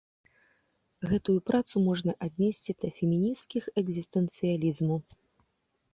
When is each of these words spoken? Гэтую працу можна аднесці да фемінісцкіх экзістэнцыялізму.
Гэтую 1.11 1.35
працу 1.49 1.75
можна 1.89 2.11
аднесці 2.27 2.71
да 2.85 2.93
фемінісцкіх 3.01 3.63
экзістэнцыялізму. 3.83 4.95